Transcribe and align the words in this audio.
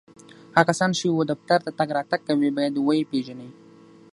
هغه 0.57 0.63
کسان 0.69 0.89
چي 0.97 1.05
و 1.09 1.25
دفتر 1.31 1.59
ته 1.65 1.71
تګ 1.79 1.89
راتګ 1.97 2.21
کوي، 2.27 2.49
باید 2.57 2.75
و 2.77 2.89
یې 2.97 3.09
پېژني 3.11 3.49